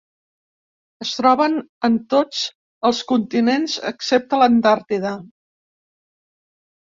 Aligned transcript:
Es 1.05 1.09
troben 1.17 1.57
en 1.87 1.99
tots 2.13 2.39
els 2.89 3.01
continents 3.11 3.77
excepte 3.91 4.41
l'Antàrtida. 4.45 5.13